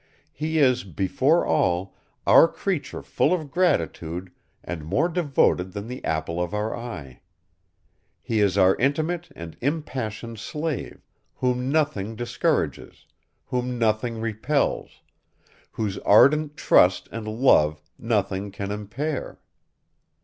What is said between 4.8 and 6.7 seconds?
more devoted than the apple of